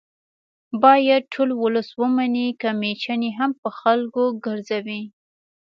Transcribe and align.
باید 0.83 1.23
ټول 1.33 1.49
ولس 1.63 1.89
ومني 1.99 2.47
که 2.61 2.69
میچنې 2.81 3.31
هم 3.39 3.51
په 3.61 3.69
خلکو 3.79 4.23
ګرځوي 4.45 5.01